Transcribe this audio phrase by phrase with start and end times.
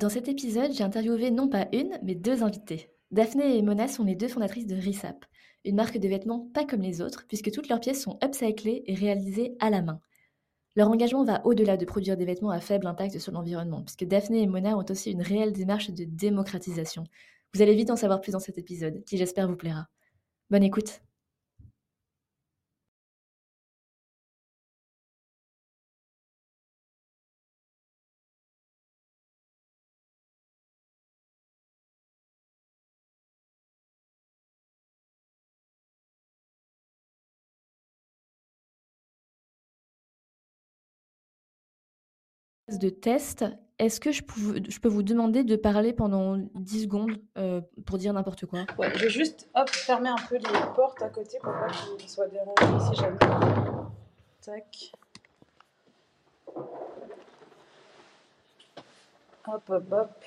[0.00, 2.90] Dans cet épisode, j'ai interviewé non pas une, mais deux invités.
[3.10, 5.26] Daphné et Mona sont les deux fondatrices de Risap,
[5.66, 8.94] une marque de vêtements pas comme les autres, puisque toutes leurs pièces sont upcyclées et
[8.94, 10.00] réalisées à la main.
[10.74, 14.40] Leur engagement va au-delà de produire des vêtements à faible impact sur l'environnement, puisque Daphné
[14.40, 17.04] et Mona ont aussi une réelle démarche de démocratisation.
[17.52, 19.86] Vous allez vite en savoir plus dans cet épisode, qui j'espère vous plaira.
[20.48, 21.02] Bonne écoute
[42.78, 43.44] de test,
[43.78, 44.22] est-ce que je,
[44.68, 48.66] je, peux vous demander de parler pendant 10 secondes euh, pour dire n'importe quoi?
[48.78, 52.08] Ouais, Je vais juste hop, fermer un peu les portes à côté pour pas qu'ils
[52.08, 53.16] soient dérangés si jamais.
[54.42, 54.92] Tac.
[59.46, 60.24] Hop, hop, hop.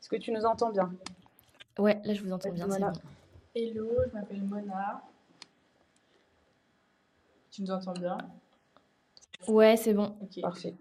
[0.00, 0.92] Est-ce que tu nous entends bien?
[1.78, 2.68] Ouais, là je vous entends bien.
[2.68, 2.92] Bon.
[3.54, 5.02] Hello, je m'appelle Mona.
[7.60, 8.16] Tu nous entends bien
[9.46, 10.16] Ouais, c'est bon.
[10.40, 10.78] Parfait.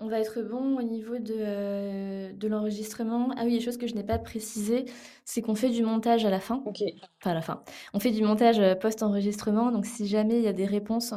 [0.00, 3.30] On va être bon au niveau de, euh, de l'enregistrement.
[3.36, 4.86] Ah oui, les choses que je n'ai pas précisées,
[5.24, 6.64] c'est qu'on fait du montage à la fin.
[6.66, 6.82] Ok.
[7.20, 7.62] Enfin, à la fin.
[7.94, 9.70] On fait du montage euh, post-enregistrement.
[9.70, 11.14] Donc, si jamais il y a des réponses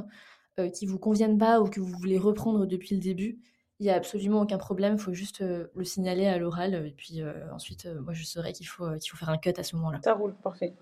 [0.59, 3.39] euh, qui vous conviennent pas ou que vous voulez reprendre depuis le début,
[3.79, 4.93] il n'y a absolument aucun problème.
[4.93, 6.75] Il faut juste le signaler à l'oral.
[6.85, 9.75] Et puis ensuite, moi, je saurai qu'il faut, qu'il faut faire un cut à ce
[9.75, 10.01] moment-là.
[10.03, 10.75] Ça roule, parfait.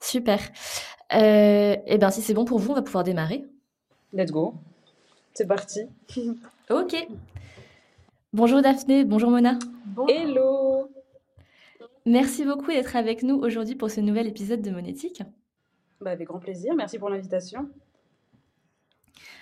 [0.00, 0.40] Super.
[1.14, 3.44] Euh, eh bien, si c'est bon pour vous, on va pouvoir démarrer.
[4.12, 4.54] Let's go.
[5.34, 5.82] C'est parti.
[6.70, 7.08] ok.
[8.32, 9.58] Bonjour Daphné, bonjour Mona.
[10.08, 10.90] Hello.
[12.04, 15.22] Merci beaucoup d'être avec nous aujourd'hui pour ce nouvel épisode de Monétique.
[16.00, 17.68] Bah, avec grand plaisir, merci pour l'invitation.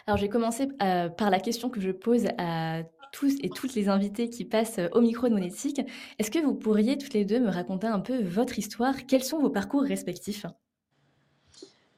[0.07, 3.75] Alors, je vais commencer euh, par la question que je pose à tous et toutes
[3.75, 5.81] les invités qui passent au micro de Monétique.
[6.19, 9.07] Est-ce que vous pourriez toutes les deux me raconter un peu votre histoire?
[9.07, 10.47] Quels sont vos parcours respectifs?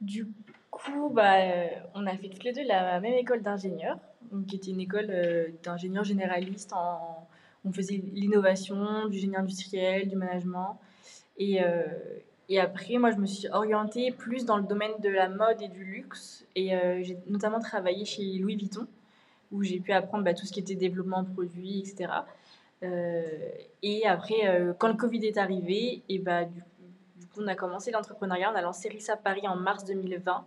[0.01, 0.29] Du
[0.71, 3.99] coup, bah, euh, on a fait toutes les deux la même école d'ingénieur,
[4.47, 6.73] qui était une école euh, d'ingénieur généraliste.
[6.73, 7.27] En,
[7.65, 10.79] on faisait l'innovation, du génie industriel, du management.
[11.37, 11.85] Et, euh,
[12.49, 15.69] et après, moi, je me suis orientée plus dans le domaine de la mode et
[15.69, 16.47] du luxe.
[16.55, 16.71] Et
[17.03, 18.87] j'ai notamment travaillé chez Louis Vuitton
[19.53, 22.11] où j'ai pu apprendre bah, tout ce qui était développement produit, etc.
[22.83, 23.23] Euh,
[23.83, 26.61] et après, euh, quand le Covid est arrivé, et bah, du,
[27.27, 30.45] coup, on a commencé l'entrepreneuriat, on a lancé Rissa Paris en mars 2020.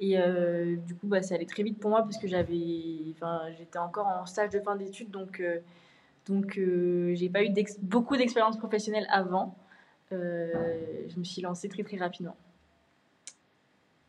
[0.00, 4.06] Et euh, du coup, bah, ça allait très vite pour moi parce que j'étais encore
[4.06, 5.42] en stage de fin d'études, donc,
[6.26, 7.50] donc j'ai pas eu
[7.82, 9.54] beaucoup d'expérience professionnelle avant.
[10.10, 12.36] je me suis lancée très très rapidement.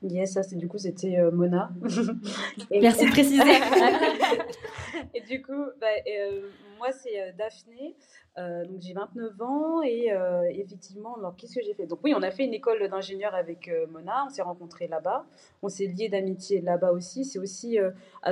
[0.03, 1.69] Yes, ça, c'est du coup, c'était euh, Mona.
[2.71, 3.43] Merci de préciser.
[5.13, 7.95] et du coup, bah, euh, moi, c'est euh, Daphné.
[8.35, 10.09] donc, j'ai 29 ans et
[10.49, 11.85] effectivement, alors qu'est-ce que j'ai fait?
[11.85, 14.25] Donc, oui, on a fait une école d'ingénieur avec Mona.
[14.25, 15.25] On s'est rencontrés là-bas.
[15.61, 17.23] On s'est liés d'amitié là-bas aussi.
[17.23, 17.77] C'est aussi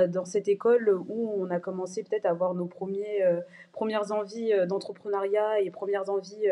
[0.08, 3.22] dans cette école où on a commencé peut-être à avoir nos premiers,
[3.72, 6.48] premières envies d'entrepreneuriat et premières envies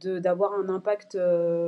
[0.00, 1.12] d'avoir un impact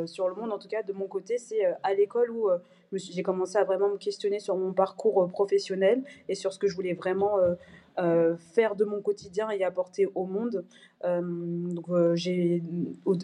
[0.06, 0.50] sur le monde.
[0.50, 2.48] En tout cas, de mon côté, c'est à l'école où
[2.93, 6.69] j'ai commencé à vraiment me questionner sur mon parcours euh, professionnel et sur ce que
[6.69, 7.54] je voulais vraiment euh,
[7.99, 10.65] euh, faire de mon quotidien et apporter au monde.
[11.03, 12.62] donc, j'ai,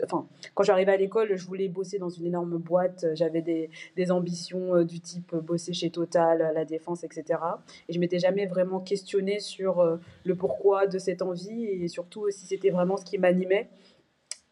[0.04, 3.06] enfin, quand j'arrivais à l'école, je voulais bosser dans une énorme boîte.
[3.14, 7.40] J'avais des, des ambitions du type bosser chez Total, la Défense, etc.
[7.88, 12.46] Et je m'étais jamais vraiment questionnée sur le pourquoi de cette envie et surtout si
[12.46, 13.68] c'était vraiment ce qui m'animait.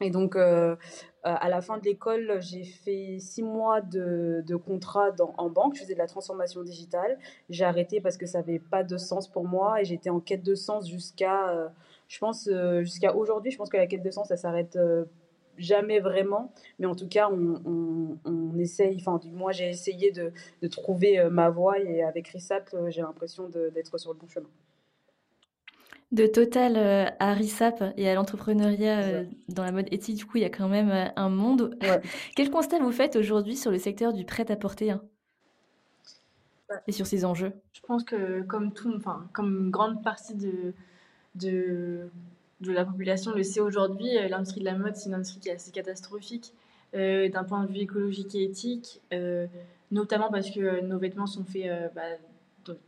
[0.02, 0.74] Et donc, euh, euh,
[1.22, 5.76] à la fin de l'école, j'ai fait six mois de, de contrat dans, en banque.
[5.76, 7.18] Je faisais de la transformation digitale.
[7.48, 10.42] J'ai arrêté parce que ça n'avait pas de sens pour moi et j'étais en quête
[10.42, 11.68] de sens jusqu'à, euh,
[12.08, 12.48] je pense,
[12.80, 13.50] jusqu'à aujourd'hui.
[13.50, 14.78] Je pense que la quête de sens, ça s'arrête
[15.56, 16.52] jamais vraiment.
[16.78, 21.28] Mais en tout cas, on, on, on essaye, enfin, du j'ai essayé de, de trouver
[21.30, 24.48] ma voie et avec RISAP, j'ai l'impression d'être sur le bon chemin
[26.12, 30.36] de Total euh, à RISAP et à l'entrepreneuriat euh, dans la mode éthique, du coup,
[30.36, 31.76] il y a quand même euh, un monde.
[32.36, 35.02] Quel constat vous faites aujourd'hui sur le secteur du prêt-à-porter hein,
[36.86, 37.52] et sur ces enjeux?
[37.72, 40.74] Je pense que comme tout, enfin, comme une grande partie de,
[41.34, 42.10] de,
[42.60, 45.54] de la population le sait aujourd'hui, l'industrie de la mode, c'est une industrie qui est
[45.54, 46.52] assez catastrophique
[46.94, 49.00] d'un point de vue écologique et éthique,
[49.90, 52.02] notamment parce que nos vêtements sont faits bah,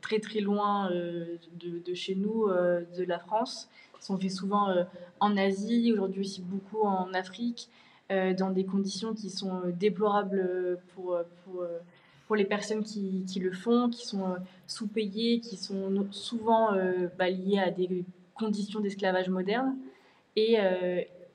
[0.01, 3.69] très très loin euh, de, chez nous, euh, de la France.
[4.01, 4.85] Ils sont faits souvent euh,
[5.21, 7.69] en Asie, aujourd'hui aussi beaucoup en Afrique,
[8.11, 11.65] dans des conditions qui sont déplorables pour, pour,
[12.27, 14.37] pour les personnes qui, qui le font, qui sont
[14.67, 16.77] sous-payées, qui sont souvent
[17.19, 18.05] bah, liées à des
[18.35, 19.75] conditions d'esclavage moderne
[20.37, 20.59] et,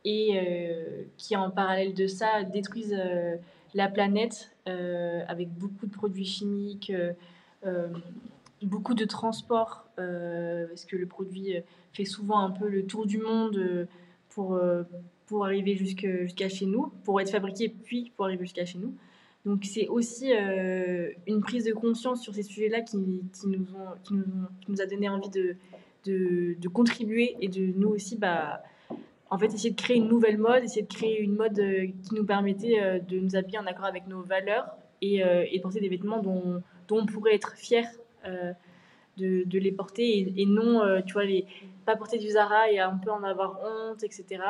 [0.06, 2.96] et qui, en parallèle de ça, détruisent
[3.74, 6.94] la planète avec beaucoup de produits chimiques,
[8.62, 11.56] beaucoup de transport, parce que le produit
[11.94, 13.88] fait souvent un peu le tour du monde
[14.30, 14.60] pour,
[15.28, 18.94] pour arriver jusqu'à chez nous, pour être fabriqué puis pour arriver jusqu'à chez nous.
[19.46, 22.98] Donc c'est aussi euh, une prise de conscience sur ces sujets-là qui,
[23.34, 23.66] qui, nous
[24.04, 24.14] qui,
[24.62, 25.56] qui, nous a donné envie de,
[26.06, 28.62] de, contribuer et de nous aussi, bah,
[29.30, 32.16] en fait, essayer de créer une nouvelle mode, essayer de créer une mode euh, qui
[32.16, 34.68] nous permettait euh, de nous habiller en accord avec nos valeurs
[35.02, 37.86] et, et de porter des vêtements dont, dont, on pourrait être fier
[38.26, 41.46] de, de, les porter et, non, tu vois, les,
[41.86, 44.42] pas porter du Zara et un peu en avoir honte, etc.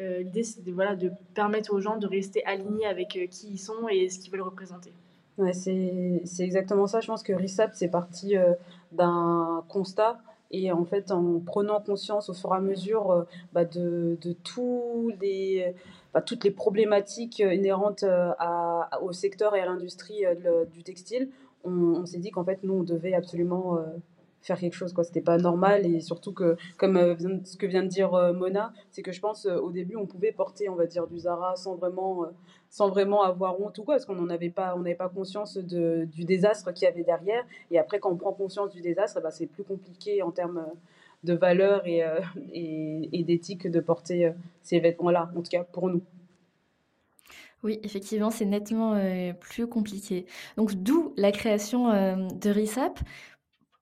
[0.00, 3.48] Euh, l'idée, c'est de, voilà, de permettre aux gens de rester alignés avec euh, qui
[3.48, 4.92] ils sont et ce qu'ils veulent représenter.
[5.38, 7.00] Ouais, c'est exactement ça.
[7.00, 8.54] Je pense que RISAP, c'est parti euh,
[8.92, 10.20] d'un constat.
[10.50, 15.12] Et en fait, en prenant conscience au fur et à mesure bah, de, de tous
[15.20, 15.74] les,
[16.14, 20.24] bah, toutes les problématiques inhérentes à, au secteur et à l'industrie
[20.72, 21.28] du textile,
[21.64, 23.78] on, on s'est dit qu'en fait, nous, on devait absolument
[24.42, 27.82] faire quelque chose quoi c'était pas normal et surtout que comme euh, ce que vient
[27.82, 30.74] de dire euh, Mona c'est que je pense euh, au début on pouvait porter on
[30.74, 32.26] va dire du Zara sans vraiment
[32.70, 35.56] sans vraiment avoir honte ou quoi parce qu'on n'en avait pas on n'avait pas conscience
[35.56, 39.20] de, du désastre qu'il y avait derrière et après quand on prend conscience du désastre
[39.20, 40.66] bah, c'est plus compliqué en termes
[41.24, 42.04] de valeur et,
[42.52, 44.32] et, et d'éthique de porter
[44.62, 46.02] ces vêtements là en tout cas pour nous
[47.64, 48.96] oui, effectivement, c'est nettement
[49.40, 50.26] plus compliqué.
[50.56, 53.00] Donc, d'où la création de RISAP.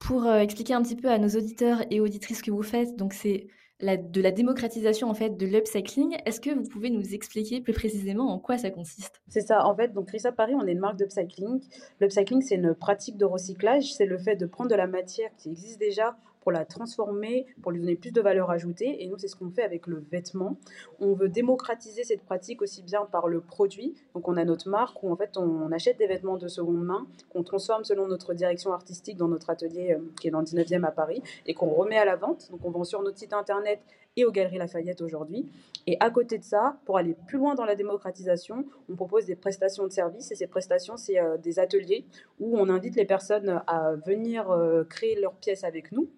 [0.07, 2.95] Pour euh, expliquer un petit peu à nos auditeurs et auditrices ce que vous faites,
[2.95, 3.49] donc c'est
[3.81, 6.17] de la démocratisation en fait de l'upcycling.
[6.25, 9.21] Est-ce que vous pouvez nous expliquer plus précisément en quoi ça consiste?
[9.29, 9.67] C'est ça.
[9.67, 11.61] En fait, donc Risa Paris, on est une marque d'upcycling.
[12.01, 13.93] L'upcycling, c'est une pratique de recyclage.
[13.95, 17.73] C'est le fait de prendre de la matière qui existe déjà pour la transformer, pour
[17.73, 19.03] lui donner plus de valeur ajoutée.
[19.03, 20.57] Et nous, c'est ce qu'on fait avec le vêtement.
[21.01, 23.95] On veut démocratiser cette pratique aussi bien par le produit.
[24.15, 27.09] Donc, on a notre marque où en fait, on, achète des vêtements de seconde main
[27.31, 30.85] qu'on transforme selon notre direction artistique dans notre atelier euh, qui est dans le 19e
[30.85, 32.49] à Paris et qu'on remet à la vente.
[32.53, 33.81] Donc, on vend sur notre site internet
[34.17, 35.51] et aux Galeries Lafayette aujourd'hui.
[35.89, 39.35] Et à côté de ça, pour aller plus loin dans la démocratisation, on propose des
[39.35, 40.31] prestations de services.
[40.31, 42.05] Et ces prestations, c'est euh, des ateliers
[42.39, 46.09] où on invite les personnes à venir euh, créer leurs pièces avec nous.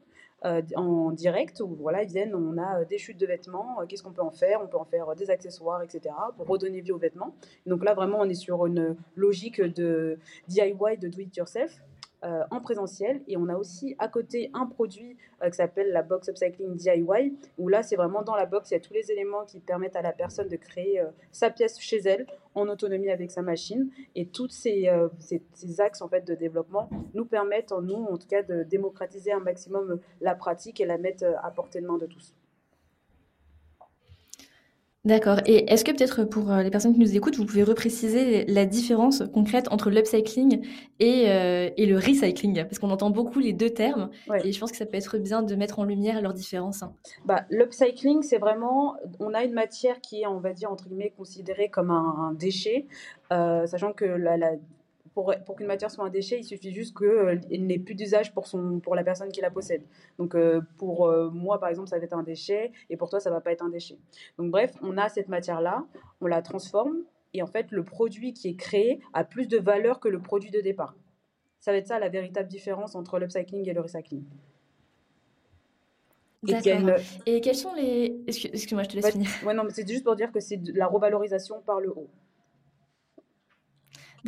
[0.45, 3.87] Euh, en direct où voilà, ils viennent, on a euh, des chutes de vêtements, euh,
[3.87, 4.61] qu'est-ce qu'on peut en faire?
[4.63, 6.15] On peut en faire des accessoires, etc.
[6.37, 7.35] pour redonner vie aux vêtements.
[7.67, 11.83] Donc là, vraiment, on est sur une logique de DIY, de do it yourself.
[12.25, 13.23] Euh, en présentiel.
[13.29, 17.39] Et on a aussi à côté un produit euh, qui s'appelle la box upcycling DIY,
[17.59, 19.95] où là, c'est vraiment dans la box, il y a tous les éléments qui permettent
[19.95, 22.27] à la personne de créer euh, sa pièce chez elle
[22.57, 23.89] en autonomie avec sa machine.
[24.17, 28.27] Et tous ces, ces, axes en fait, de développement nous permettent, en nous, en tout
[28.27, 32.07] cas, de démocratiser un maximum la pratique et la mettre à portée de main de
[32.07, 32.35] tous.
[35.09, 35.39] D'accord.
[35.47, 38.67] Et est-ce que peut-être pour euh, les personnes qui nous écoutent, vous pouvez repréciser la
[38.67, 40.61] différence concrète entre l'upcycling
[41.01, 42.65] et, euh, et, le recycling?
[42.65, 44.11] Parce qu'on entend beaucoup les deux termes
[44.45, 46.85] et je pense que ça peut être bien de mettre en lumière leurs différences.
[47.25, 51.15] Bah, l'upcycling, c'est vraiment, on a une matière qui est, on va dire, entre guillemets,
[51.17, 52.85] considérée comme un, déchet,
[53.33, 54.51] euh, sachant que la, la
[55.45, 58.47] pour, qu'une matière soit un déchet, il suffit juste qu'elle euh, n'ait plus d'usage pour,
[58.83, 59.83] pour la personne qui la possède.
[60.19, 63.21] Donc, euh, pour euh, moi, par exemple, ça va être un déchet, et pour toi,
[63.21, 63.99] ça va pas être un déchet.
[64.39, 65.85] Donc, bref, on a cette matière-là,
[66.21, 66.99] on la transforme,
[67.35, 70.51] et en fait, le produit qui est créé a plus de valeur que le produit
[70.51, 70.95] de départ.
[71.61, 74.25] Ça va être ça la véritable différence entre l'upcycling et le recycling.
[76.45, 76.97] D'accord.
[77.27, 78.21] Et, quels sont les...
[78.29, 79.29] Excuse-moi, je te laisse finir.
[79.45, 82.09] Ouais, non, mais c'est juste pour dire que c'est de la revalorisation par le haut.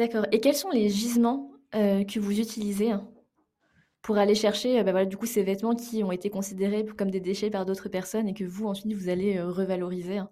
[0.00, 0.24] D'accord.
[0.32, 3.06] Et quels sont les gisements euh, que vous utilisez hein,
[4.00, 7.10] pour aller chercher euh, bah, voilà, du coup, ces vêtements qui ont été considérés comme
[7.10, 10.30] des déchets par d'autres personnes et que vous, ensuite, vous allez euh, revaloriser hein?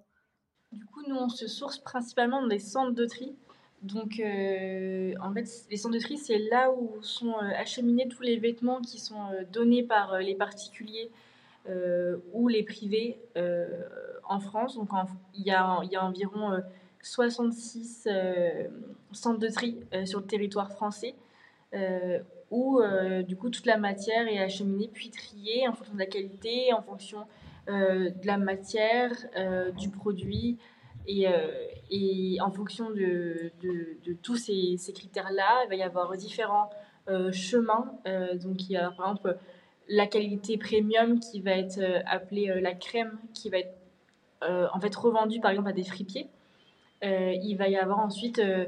[0.73, 3.37] Du coup, nous, on se source principalement dans des centres de tri.
[3.83, 8.81] Donc, en fait, les centres de tri, c'est là où sont acheminés tous les vêtements
[8.81, 11.11] qui sont donnés par les particuliers
[12.33, 13.19] ou les privés
[14.29, 14.75] en France.
[14.75, 14.91] Donc,
[15.35, 16.61] il y a environ
[17.03, 18.69] 66 euh,
[19.13, 21.15] centres de tri euh, sur le territoire français
[21.75, 22.19] euh,
[22.51, 22.81] où
[23.27, 26.81] du coup toute la matière est acheminée puis triée en fonction de la qualité, en
[26.81, 27.27] fonction
[27.67, 29.13] de la matière,
[29.77, 30.57] du produit
[31.07, 31.27] et,
[31.91, 36.71] et, en fonction de, de, tous ces, ces critères-là, il va y avoir différents
[37.33, 37.93] chemins.
[38.43, 39.37] donc il y a par exemple
[39.91, 43.77] la qualité premium qui va être appelée la crème qui va être
[44.41, 46.31] en fait revendue par exemple à des fripiers.
[47.05, 48.65] Euh, il va y avoir ensuite euh,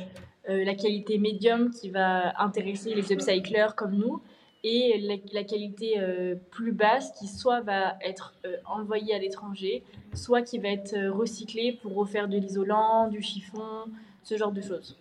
[0.47, 4.21] la qualité médium qui va intéresser les upcyclers comme nous
[4.63, 5.01] et
[5.33, 5.97] la, qualité
[6.51, 8.35] plus basse qui soit va être
[8.67, 9.83] envoyée à l'étranger,
[10.13, 13.87] soit qui va être recyclée pour refaire de l'isolant, du chiffon,
[14.23, 14.99] ce genre de choses.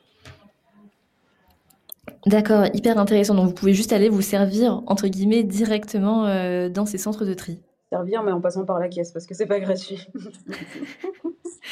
[2.25, 3.35] D'accord, hyper intéressant.
[3.35, 7.33] Donc vous pouvez juste aller vous servir, entre guillemets, directement euh, dans ces centres de
[7.33, 7.59] tri.
[7.91, 10.07] Servir, mais en passant par la caisse, parce que c'est pas gratuit.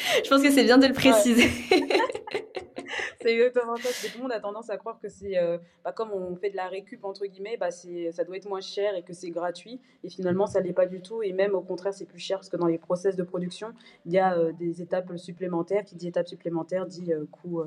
[0.24, 1.48] Je pense que c'est bien de le préciser.
[3.20, 3.88] c'est exactement ça.
[4.08, 6.56] Tout le monde a tendance à croire que c'est, euh, bah, comme on fait de
[6.56, 9.80] la récup, entre guillemets, bah, ça doit être moins cher et que c'est gratuit.
[10.04, 11.22] Et finalement, ça l'est pas du tout.
[11.22, 13.72] Et même au contraire, c'est plus cher parce que dans les process de production,
[14.06, 15.84] il y a euh, des étapes supplémentaires.
[15.84, 17.62] Qui dit étape supplémentaire dit coût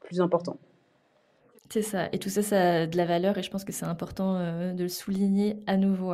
[0.00, 0.58] plus important.
[1.72, 2.10] C'est ça.
[2.12, 4.74] Et tout ça, ça a de la valeur et je pense que c'est important euh,
[4.74, 6.12] de le souligner à nouveau.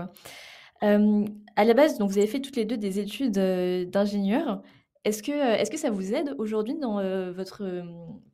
[0.85, 1.25] Euh,
[1.57, 4.63] à la base, donc, vous avez fait toutes les deux des études euh, d'ingénieur.
[5.05, 7.03] Est-ce que, est que ça vous aide aujourd'hui dans
[7.33, 7.63] votre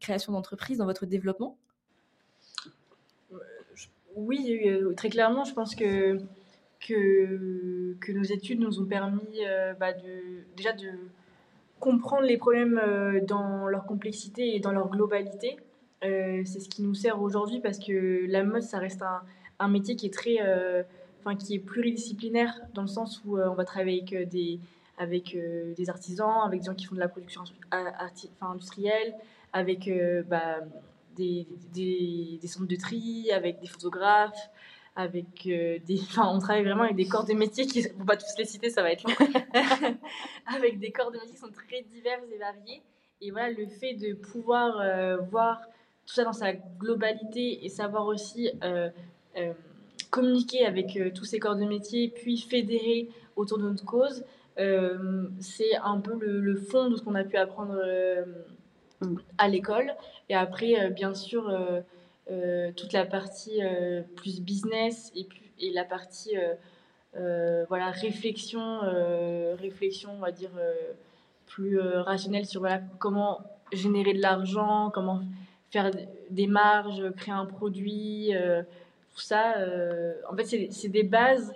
[0.01, 1.57] création d'entreprise, dans votre développement?
[4.17, 4.61] Oui,
[4.97, 5.45] très clairement.
[5.45, 6.19] Je pense que,
[6.81, 9.41] que, nos études nous ont permis
[9.79, 9.93] bah,
[10.57, 10.91] déjà de
[11.81, 12.81] comprendre les problèmes
[13.27, 15.59] dans leur complexité et dans leur globalité
[16.05, 19.03] euh, c'est ce qui nous sert aujourd'hui parce que la mode, ça reste
[19.59, 20.83] un, métier qui est très, euh,
[21.21, 24.61] enfin qui est pluridisciplinaire dans le sens où euh, on va travailler avec des,
[24.99, 27.43] avec des artisans, avec des gens qui font de la production
[28.41, 29.15] industrielle,
[29.53, 29.91] avec
[30.29, 30.61] bah,
[31.17, 31.47] des,
[32.47, 34.51] centres de tri, avec des photographes,
[34.97, 38.37] avec des, enfin, on travaille vraiment avec des corps de métiers qui, va pas tous
[38.39, 39.05] les citer, ça va être
[40.47, 42.83] avec des corps de métiers qui sont très divers et variés.
[43.21, 45.61] Et voilà, le fait de pouvoir voir
[46.07, 48.91] tout ça dans sa globalité et savoir aussi euh,
[49.37, 49.53] euh,
[50.11, 54.25] communiquer avec euh, tous ces corps de métier, puis fédérer autour de notre cause,
[54.57, 57.77] c'est un peu le, fond de ce qu'on a pu apprendre
[59.39, 59.95] à l'école.
[60.29, 61.53] Et après, bien sûr,
[62.77, 63.61] toute la partie
[64.17, 66.37] plus business et, la partie
[67.15, 68.81] voilà, réflexion,
[69.59, 70.53] réflexion, on va dire,
[71.47, 73.41] plus rationnelle sur voilà, comment
[73.73, 75.21] générer de l'argent, comment
[75.75, 75.91] faire
[76.31, 78.63] des marges, créer un produit, euh,
[79.15, 79.59] tout ça.
[79.59, 81.55] Euh, en fait, c'est des bases euh,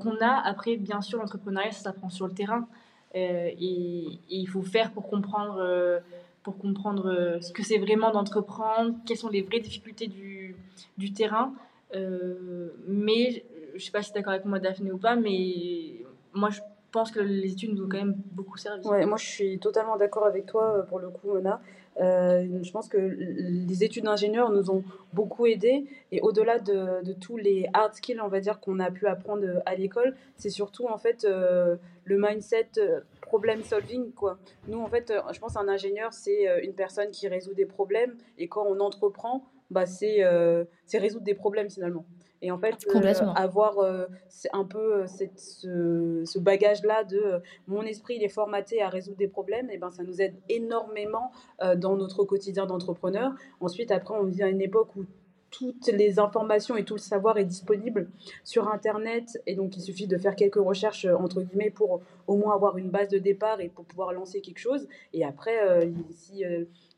[0.00, 0.42] qu'on a.
[0.44, 2.66] Après, bien sûr, l'entrepreneuriat, ça s'apprend sur le terrain.
[3.14, 6.02] Et, il faut faire pour comprendre,
[6.42, 10.56] pour comprendre ce que c'est vraiment d'entreprendre, quelles sont les vraies difficultés du,
[10.98, 11.52] du terrain.
[11.94, 13.44] mais
[13.76, 16.50] je ne sais pas si tu es d'accord avec moi, Daphné, ou pas, mais moi,
[16.50, 16.60] je
[16.92, 18.86] pense que les études nous ont quand même beaucoup servi.
[18.86, 21.60] Ouais, moi, je suis totalement d'accord avec toi, pour le coup, Mona.
[22.00, 24.84] Euh, je pense que les études d'ingénieur nous ont
[25.14, 28.90] beaucoup aidés et au-delà de, de, tous les hard skills, on va dire, qu'on a
[28.90, 34.38] pu apprendre à l'école, c'est surtout en fait euh, le mindset euh, problem solving quoi.
[34.68, 38.46] Nous en fait, je pense un ingénieur c'est une personne qui résout des problèmes et
[38.46, 40.22] quand on entreprend, bah c'est
[40.94, 42.04] résoudre des problèmes finalement.
[42.46, 44.06] Et en fait, euh, avoir euh,
[44.52, 49.26] un peu euh, cette, ce, bagage-là de mon esprit, il est formaté à résoudre des
[49.26, 51.32] problèmes, et ben ça nous aide énormément
[51.76, 53.32] dans notre quotidien d'entrepreneur.
[53.60, 55.04] Ensuite, après, on vit à une époque où
[55.50, 58.08] toutes les informations et tout le savoir est disponible
[58.44, 59.38] sur Internet.
[59.46, 62.90] Et donc, il suffit de faire quelques recherches, entre guillemets, pour au moins avoir une
[62.90, 64.88] base de départ et pour pouvoir lancer quelque chose.
[65.12, 66.44] Et après, si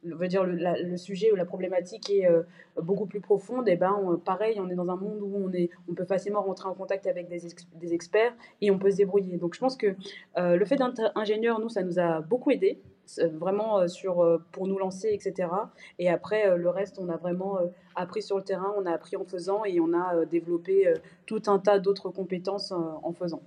[0.05, 2.43] veut dire le, sujet ou la problématique est euh,
[2.81, 5.95] beaucoup plus profonde, et ben pareil, on est dans un monde où on, est, on
[5.95, 7.41] peut facilement rentrer en contact avec des,
[7.75, 9.37] des experts et on peut se débrouiller.
[9.37, 9.95] Donc je pense que
[10.37, 12.81] euh, le fait d'être ingénieur, nous, ça nous a beaucoup aidé,
[13.35, 15.49] vraiment euh, sur, pour nous lancer, etc.
[15.99, 17.59] Et après, le reste, on a vraiment
[17.97, 20.93] appris sur le terrain, on a appris en faisant et on a développé
[21.27, 23.43] tout un tas d'autres compétences en faisant.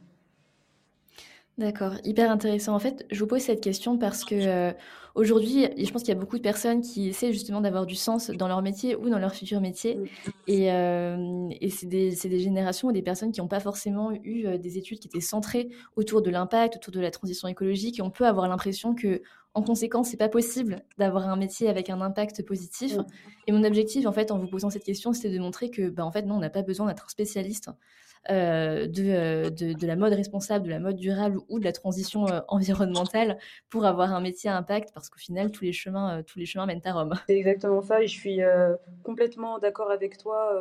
[1.57, 2.73] D'accord, hyper intéressant.
[2.73, 4.71] En fait, je vous pose cette question parce que euh,
[5.15, 8.29] aujourd'hui, je pense qu'il y a beaucoup de personnes qui essaient justement d'avoir du sens
[8.29, 9.99] dans leur métier ou dans leur futur métier.
[10.47, 14.45] Et, euh, et c'est des, des, générations ou des personnes qui n'ont pas forcément eu
[14.45, 17.99] euh, des études qui étaient centrées autour de l'impact, autour de la transition écologique.
[17.99, 19.21] Et on peut avoir l'impression que,
[19.53, 22.97] en conséquence, c'est pas possible d'avoir un métier avec un impact positif.
[23.47, 26.05] Et mon objectif, en fait, en vous posant cette question, c'était de montrer que, bah,
[26.05, 27.69] en fait, non, on n'a pas besoin d'être un spécialiste
[28.29, 32.27] euh, euh, de, de, la mode responsable, de la mode durable ou de la transition
[32.27, 36.37] euh, environnementale pour avoir un métier à impact parce qu'au final, tous les chemins, tous
[36.37, 37.15] les chemins mènent à Rome.
[37.27, 38.39] C'est exactement ça et je suis
[39.03, 40.51] complètement d'accord avec toi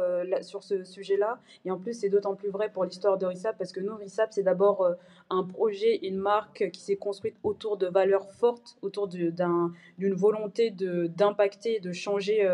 [0.40, 1.38] sur ce sujet-là.
[1.64, 4.32] Et en plus, c'est d'autant plus vrai pour l'histoire de RISAP parce que nous, RISAP,
[4.32, 4.88] c'est d'abord
[5.28, 11.80] un projet, une marque qui s'est construite autour de valeurs fortes, autour d'une volonté d'impacter,
[11.80, 12.48] de, de changer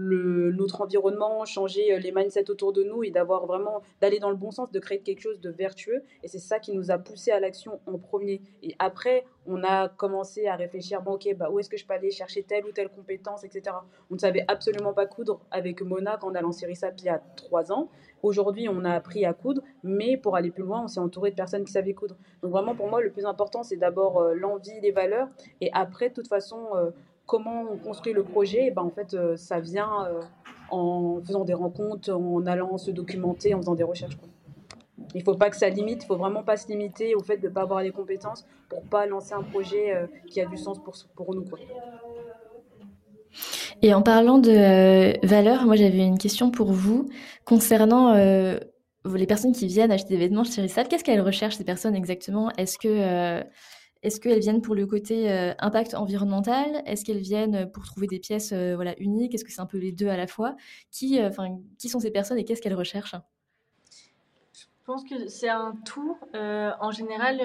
[0.00, 4.36] le, notre environnement, changer les mindsets autour de nous et d'avoir vraiment d'aller dans le
[4.36, 6.02] bon sens, de créer quelque chose de vertueux.
[6.22, 8.40] Et c'est ça qui nous a poussé à l'action en premier.
[8.62, 11.94] Et après, on a commencé à réfléchir, bon, ok, bah, où est-ce que je peux
[11.94, 13.76] aller chercher telle ou telle compétence, etc.
[14.10, 17.08] On ne savait absolument pas coudre avec Mona quand on a lancé RISAP il y
[17.08, 17.88] a trois ans.
[18.22, 21.36] Aujourd'hui, on a appris à coudre, mais pour aller plus loin, on s'est entouré de
[21.36, 22.16] personnes qui savaient coudre.
[22.42, 25.28] Donc vraiment, pour moi, le plus important, c'est d'abord l'envie, les valeurs,
[25.60, 26.92] et après, de toute façon,
[27.30, 30.20] comment on construit le projet, et ben, en fait, euh, ça vient euh,
[30.68, 34.18] en faisant des rencontres, en allant se documenter, en faisant des recherches.
[35.14, 37.36] Il ne faut pas que ça limite, il faut vraiment pas se limiter au fait
[37.36, 40.56] de ne pas avoir les compétences pour pas lancer un projet euh, qui a du
[40.56, 41.44] sens pour, pour nous.
[43.80, 47.08] Et en parlant de valeurs, moi j'avais une question pour vous
[47.44, 50.88] concernant les personnes qui viennent acheter des vêtements chez Rissal.
[50.88, 52.50] Qu'est-ce qu'elles recherchent ces personnes exactement?
[52.58, 53.42] Est-ce que
[54.02, 56.82] est-ce qu'elles viennent pour le côté euh, impact environnemental?
[56.86, 59.34] Est-ce qu'elles viennent pour trouver des pièces euh, voilà, uniques?
[59.34, 60.56] Est-ce que c'est un peu les deux à la fois?
[60.90, 61.28] Qui, euh,
[61.78, 63.16] qui sont ces personnes et qu'est-ce qu'elles recherchent?
[64.54, 66.16] Je pense que c'est un tout.
[66.34, 67.40] en général,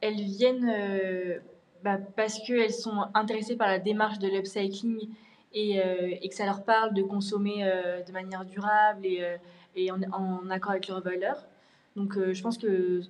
[0.00, 1.40] elles viennent
[1.84, 5.08] bah, parce qu'elles sont intéressées par la démarche de l'upcycling
[5.52, 7.62] et, et, que ça leur parle de consommer
[8.04, 11.46] de manière durable et, en, accord avec leurs valeurs.
[11.94, 13.02] Donc je pense que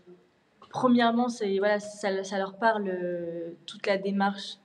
[0.73, 4.59] premièrement, c'est voilà, ça, leur parle euh, toute la démarche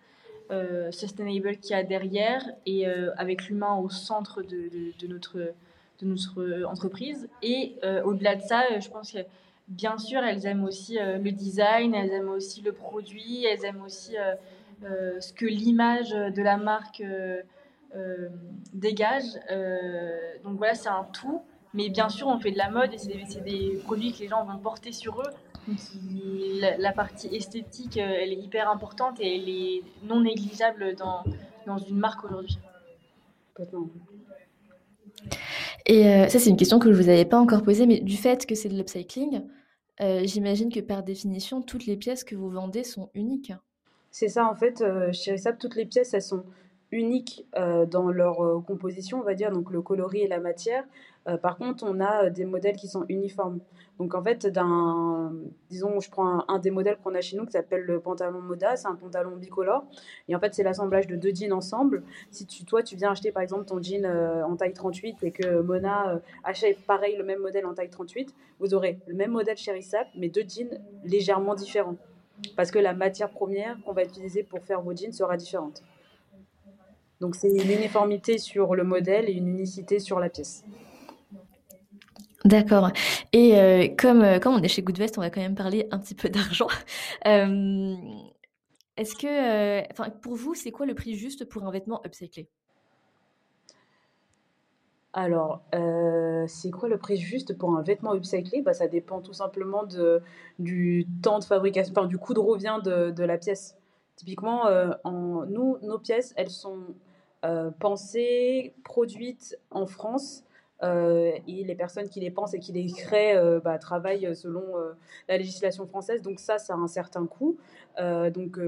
[0.50, 4.70] euh, sustainable qu'il y a derrière et euh, avec l'humain au centre de,
[5.08, 7.30] notre, de notre entreprise.
[7.44, 9.20] Et au-delà de ça, je pense que
[9.68, 14.16] bien sûr, elles aiment aussi le design, elles aiment aussi le produit, elles aiment aussi
[14.82, 17.04] ce que l'image de la marque
[18.74, 19.26] dégage.
[20.44, 21.42] donc voilà, c'est un tout.
[21.74, 24.44] Mais bien sûr, on fait de la mode et c'est des, produits que les gens
[24.46, 25.30] vont porter sur eux
[26.80, 31.24] la, partie esthétique, euh, elle est hyper importante et elle est non négligeable dans,
[31.66, 32.58] dans une marque aujourd'hui.
[35.86, 38.00] Et euh, ça, c'est une question que je ne vous avais pas encore posée, mais
[38.00, 39.44] du fait que c'est de l'upcycling,
[40.00, 43.54] euh, j'imagine que par définition, toutes les pièces que vous vendez sont uniques.
[44.12, 46.44] C'est ça, en fait, chez Rissap, toutes les pièces, elles sont
[46.92, 50.84] uniques dans leur composition, on va dire, donc le coloris et la matière.
[51.36, 53.60] Par contre, on a des modèles qui sont uniformes.
[54.00, 55.34] Donc en fait, d'un,
[55.70, 58.76] disons, je prends un, des modèles qu'on a chez nous qui s'appelle le pantalon Moda,
[58.76, 59.86] c'est un pantalon bicolore.
[60.28, 62.04] Et en fait, c'est l'assemblage de deux jeans ensemble.
[62.30, 65.32] Si tu, toi, tu viens acheter par exemple ton jean euh, en taille 38 et
[65.32, 69.32] que Mona euh, achète pareil le même modèle en taille 38, vous aurez le même
[69.32, 71.98] modèle chez Rissap, mais deux jeans légèrement différents.
[72.56, 75.82] Parce que la matière première qu'on va utiliser pour faire vos jeans sera différente.
[77.20, 80.64] Donc c'est une uniformité sur le modèle et une unicité sur la pièce.
[82.48, 82.92] D'accord.
[83.34, 86.00] Et euh, comme, euh, comme on est chez Goodvest, on va quand même parler un
[86.00, 86.68] petit peu d'argent.
[87.26, 87.94] Euh,
[88.96, 92.48] est-ce que, enfin, pour vous, c'est quoi le prix juste pour un vêtement upcyclé?
[95.12, 95.64] Alors,
[96.48, 98.62] c'est quoi le prix juste pour un vêtement upcyclé?
[98.62, 99.84] Bah, Ça dépend tout simplement
[100.60, 103.76] du temps de fabrication, du coût de revient de, la pièce.
[104.16, 104.66] Typiquement,
[105.04, 106.84] en, nous, nos pièces, elles sont
[107.80, 110.44] pensées, produites en France
[110.84, 114.78] euh, et les personnes qui les pensent et qui les créent euh, bah, travaillent selon
[114.78, 114.94] euh,
[115.28, 116.22] la législation française.
[116.22, 117.58] Donc ça, ça a un certain coût.
[117.98, 118.60] donc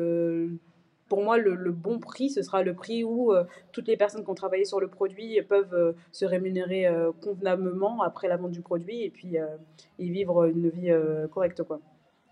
[1.08, 3.34] pour moi, le, bon prix, ce sera le prix où
[3.72, 6.88] toutes les personnes qui ont travaillé sur le produit peuvent se rémunérer
[7.22, 10.92] convenablement après la vente du produit et puis et vivre une vie
[11.32, 11.64] correcte.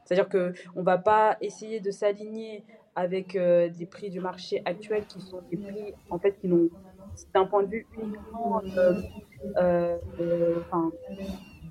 [0.05, 2.63] C'est-à-dire qu'on ne va pas essayer de s'aligner
[2.95, 6.69] avec des prix du marché actuel qui sont des prix en fait qui n'ont
[7.33, 8.61] d'un point de vue uniquement
[9.57, 10.55] euh, euh,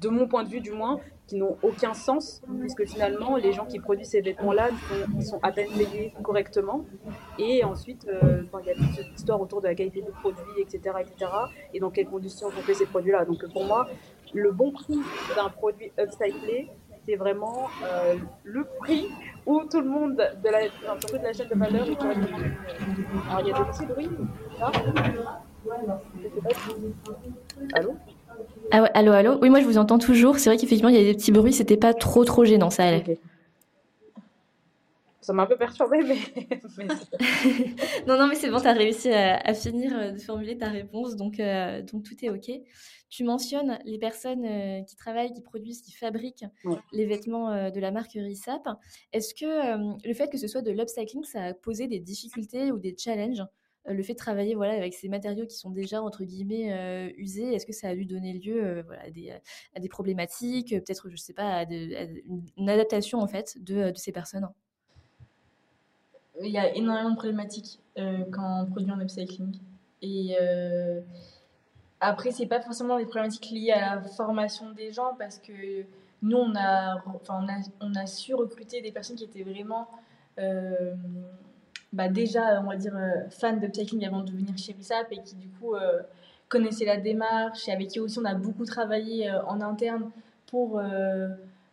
[0.00, 3.64] de mon point de vue du moins, qui n'ont aucun sens, puisque finalement, les gens
[3.64, 4.68] qui produisent ces vêtements-là,
[5.16, 6.84] ils sont, à peine payés correctement.
[7.38, 10.60] Et ensuite, euh, il y a toute cette histoire autour de la qualité du produit,
[10.60, 11.32] etc., etc.,
[11.74, 13.24] et dans quelles conditions on fait ces produits-là.
[13.24, 13.88] Donc pour moi,
[14.34, 14.98] le bon prix
[15.34, 16.68] d'un produit upcyclé,
[17.06, 17.68] c'est vraiment
[18.44, 19.08] le prix
[19.46, 20.68] où tout le monde, de la,
[21.00, 22.02] surtout de la chaîne de valeur, est
[23.30, 24.10] Alors il y a des petits bruits,
[24.60, 24.70] là.
[27.74, 27.94] Allô
[28.72, 30.38] ah allô, allô Oui, moi je vous entends toujours.
[30.38, 32.84] C'est vrai qu'effectivement, il y a des petits bruits, c'était pas trop trop gênant, ça
[32.84, 33.18] allait.
[35.20, 36.18] Ça m'a un peu perturbé, mais.
[38.06, 41.16] non, non, mais c'est bon, tu as réussi à, finir euh, de formuler ta réponse,
[41.16, 42.50] donc, euh, donc tout est OK.
[43.08, 46.44] Tu mentionnes les personnes euh, qui travaillent, qui produisent, qui fabriquent
[46.92, 48.68] les vêtements de la marque Risap.
[49.12, 52.78] Est-ce que le fait que ce soit de l'upcycling, ça a posé des difficultés ou
[52.78, 53.42] des challenges?
[53.88, 57.54] Le fait de travailler voilà, avec ces matériaux qui sont déjà, entre guillemets, euh, usés,
[57.54, 59.02] est-ce que ça a dû donner lieu euh, voilà,
[59.74, 64.12] à, des, problématiques, peut-être, je sais pas, à, une adaptation, en fait, de, de, ces
[64.12, 64.48] personnes?
[66.42, 69.58] Il y a énormément de problématiques quand on produit en upcycling.
[70.02, 70.36] Et
[72.00, 75.86] après, c'est pas forcément des problématiques liées à la formation des gens parce que
[76.20, 79.88] nous, on a, on a, on a su recruter des personnes qui étaient vraiment
[81.92, 82.94] bah déjà, on va dire,
[83.30, 85.74] fans de cycling avant de venir chez RISAP et qui du coup
[86.48, 90.10] connaissaient la démarche et avec qui aussi on a beaucoup travaillé en interne
[90.46, 90.80] pour,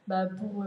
[0.08, 0.66] bah, pour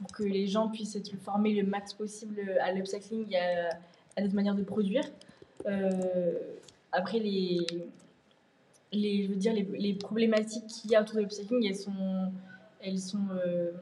[0.00, 3.78] pour que les gens puissent être formés le max possible à l'upcycling et à,
[4.16, 5.04] à notre manière de produire.
[5.66, 6.32] Euh,
[6.92, 7.66] après, les,
[8.92, 12.32] les, je veux dire, les, les problématiques qu'il y a autour de l'upcycling, elles sont,
[12.82, 13.72] elles sont euh,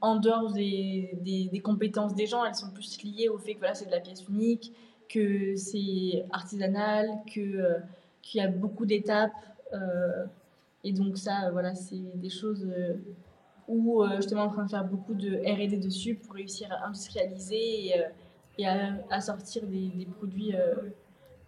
[0.00, 3.74] en dehors des, des, compétences des gens, elles sont plus liées au fait que voilà,
[3.74, 4.72] c'est de la pièce unique,
[5.08, 7.78] que c'est artisanal, euh,
[8.22, 9.32] qu'il y a beaucoup d'étapes.
[10.84, 12.66] et donc ça, voilà, c'est des choses
[13.70, 17.86] où euh, justement en train de faire beaucoup de R&D dessus pour réussir à industrialiser
[18.58, 20.74] et, euh, à, sortir des, des produits euh,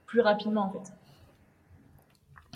[0.06, 0.92] plus rapidement en fait.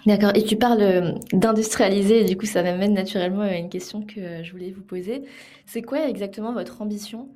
[0.06, 4.44] D'accord, et tu parles d'industrialiser, et du coup ça m'amène naturellement à une question que
[4.44, 5.22] je voulais vous poser.
[5.66, 7.28] C'est quoi exactement votre ambition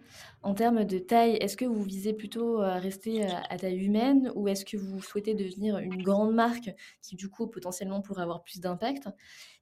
[0.43, 1.37] en termes de taille?
[1.41, 5.35] Est-ce que vous visez plutôt à rester à taille humaine ou est-ce que vous souhaitez
[5.35, 6.71] devenir une grande marque
[7.03, 9.09] qui du coup potentiellement pourrait avoir plus d'impact?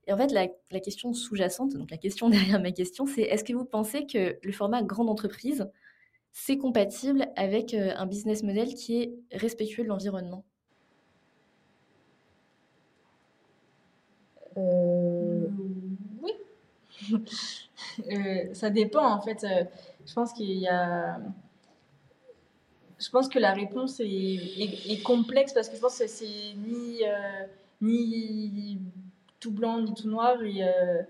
[0.08, 0.48] Et en fait, la,
[0.80, 4.52] question sous-jacente, donc la question derrière ma question, c'est est-ce que vous pensez que le
[4.52, 5.70] format grande entreprise,
[6.32, 10.44] c'est compatible avec euh, un business model qui est respectueux de l'environnement
[14.36, 14.47] euh,
[16.22, 16.32] Oui.
[18.12, 19.44] Euh, ça dépend, en fait.
[20.06, 21.18] je pense qu'il y a
[22.98, 27.02] je pense que la réponse est, complexe parce que je pense que c'est ni,
[27.80, 28.78] ni
[29.40, 30.42] tout blanc ni tout noir.
[30.42, 31.02] Et, euh.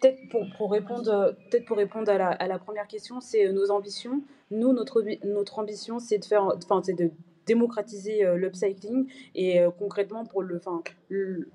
[0.00, 3.52] Peut-être pour, pour, répondre, peut pour répondre à la, à la première question, c'est euh,
[3.52, 4.22] nos ambitions.
[4.50, 7.10] Nous, notre, notre ambition, c'est de faire, enfin, c'est de
[7.46, 10.82] démocratiser euh, l'upcycling et concrètement pour le, enfin,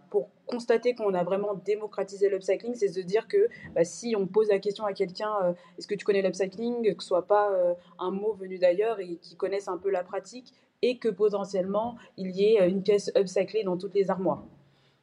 [0.10, 4.50] pour constater qu'on a vraiment démocratisé l'upcycling, c'est de dire que bah, si on pose
[4.50, 7.52] la question à quelqu'un, est-ce que tu connais l'upcycling, que ce soit pas
[8.00, 12.32] un mot venu d'ailleurs et qui connaisse un peu la pratique, et que potentiellement il
[12.32, 14.44] y ait euh, une pièce upcyclée dans toutes les armoires.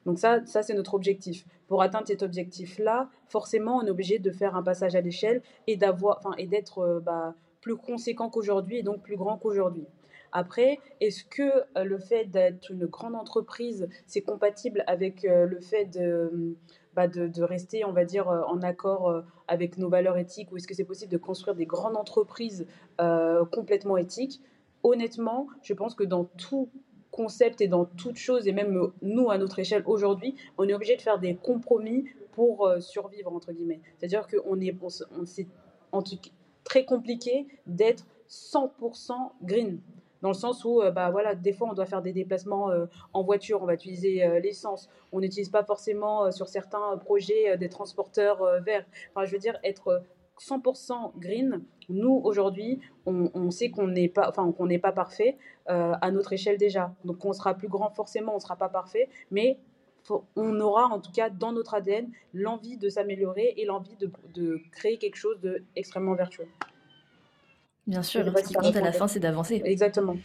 [0.07, 1.45] Donc ça, ça c'est notre objectif.
[1.67, 5.77] Pour atteindre cet objectif-là, forcément, on est obligé de faire un passage à l'échelle et
[5.77, 9.87] d'avoir, et d'être euh, bah, plus conséquent qu'aujourd'hui et donc plus grand qu'aujourd'hui.
[10.33, 11.43] Après, est-ce que
[11.77, 16.57] euh, le fait d'être une grande entreprise, c'est compatible avec le fait de,
[16.95, 20.75] bah, de, rester, on va dire, en accord avec nos valeurs éthiques, ou est-ce que
[20.75, 22.67] c'est possible de construire des grandes entreprises
[23.53, 24.41] complètement éthiques?
[24.83, 26.69] Honnêtement, je pense que dans tout
[27.11, 30.75] concept et dans toute chose, et même euh, nous à notre échelle aujourd'hui, on est
[30.75, 33.81] obligé de faire des compromis pour euh, survivre, entre guillemets.
[33.97, 35.49] C'est-à-dire qu'on est, on, c'est
[36.63, 39.13] très compliqué d'être 100%
[39.43, 39.81] green.
[40.23, 42.71] Dans le sens où, euh, bah voilà, des fois on doit faire des déplacements
[43.13, 44.89] en voiture, on va utiliser l'essence.
[45.13, 48.85] On n'utilise pas forcément sur certains projets des transporteurs verts.
[49.11, 50.03] Enfin, je veux dire, être
[50.41, 55.37] 100% green, nous aujourd'hui, on, sait qu'on n'est pas, enfin qu'on n'est pas parfait
[55.71, 56.95] euh, à notre échelle déjà.
[57.05, 59.59] Donc on sera plus grand forcément, on sera pas parfait, mais
[60.37, 64.99] on aura en tout cas dans notre ADN l'envie de s'améliorer et l'envie de, créer
[64.99, 66.47] quelque chose d'extrêmement vertueux.
[67.89, 69.61] Bien sûr, ce qui compte à la fin, c'est d'avancer.
[69.65, 70.17] Exactement.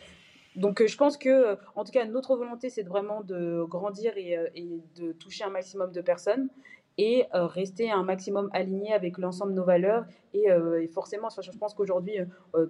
[0.56, 4.16] Donc euh, je pense que, euh, en tout cas, notre volonté, c'est vraiment de grandir
[4.18, 6.50] et, et, de toucher un maximum de personnes
[6.98, 10.06] et euh, rester un maximum aligné avec l'ensemble de nos valeurs.
[10.34, 12.20] Et, euh, forcément, je pense qu'aujourd'hui,
[12.56, 12.68] euh,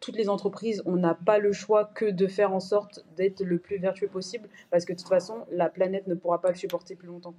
[0.00, 3.58] toutes les entreprises, on n'a pas le choix que de faire en sorte d'être le
[3.58, 6.94] plus vertueux possible, parce que de toute façon, la planète ne pourra pas le supporter
[6.94, 7.34] plus longtemps.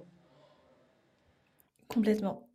[1.88, 2.46] Complètement.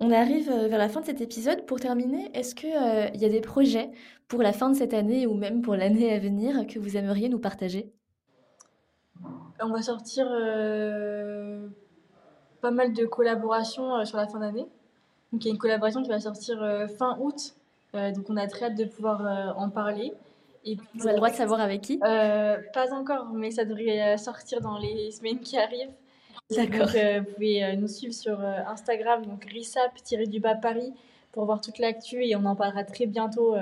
[0.00, 1.64] On arrive vers la fin de cet épisode.
[1.64, 2.68] Pour terminer, est-ce qu'il
[3.14, 3.90] il y a des projets
[4.28, 7.28] pour la fin de cette année ou même pour l'année à venir que vous aimeriez
[7.28, 7.92] nous partager?
[9.60, 10.26] On va sortir
[12.60, 14.66] pas mal de collaborations euh, sur la fin d'année.
[15.32, 17.54] Donc il y a une collaboration qui va sortir euh, fin août.
[17.94, 20.12] Euh, donc on a très hâte de pouvoir en parler.
[20.64, 21.98] Et puis, Vous avez le droit de savoir avec qui?
[21.98, 25.92] Pas encore, mais ça devrait sortir dans les semaines qui arrivent.
[26.54, 26.88] D'accord.
[26.88, 30.92] vous pouvez nous suivre sur Instagram, donc risap-du-bas Paris,
[31.32, 33.56] pour voir toute l'actu et on en parlera très bientôt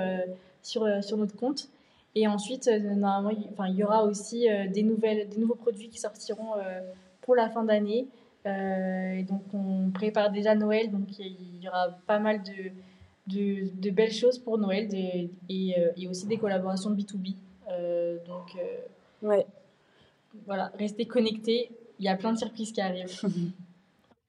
[0.61, 1.69] sur, sur notre compte.
[2.13, 3.31] Et ensuite, normalement,
[3.65, 6.53] il, y aura aussi des, nouvelles, des nouveaux produits qui sortiront
[7.21, 8.07] pour la fin d'année.
[8.45, 12.71] Euh, et donc, on prépare déjà Noël, donc il y aura pas mal de,
[13.27, 15.29] de, de belles choses pour Noël et,
[15.77, 17.35] euh, et, aussi des collaborations B2B.
[17.71, 18.55] Euh, donc,
[19.23, 19.45] ouais.
[20.45, 21.71] voilà, restez connectés.
[21.99, 23.19] Il y a plein de surprises qui arrivent.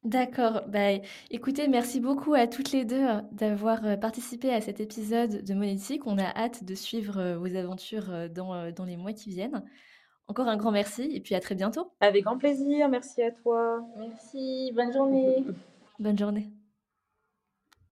[0.06, 0.62] D'accord.
[0.68, 0.92] Bah,
[1.32, 5.54] écoutez, merci beaucoup à toutes les deux euh, d'avoir euh, participé à cet épisode de
[5.54, 6.06] Monétique.
[6.06, 9.64] On a hâte de suivre euh, vos aventures dans, dans les mois qui viennent.
[10.28, 11.90] Encore un grand merci et puis à très bientôt.
[12.00, 12.88] Avec grand plaisir.
[12.88, 13.84] Merci à toi.
[13.98, 14.70] Merci.
[14.76, 15.44] Bonne journée.
[15.98, 16.55] Bonne journée.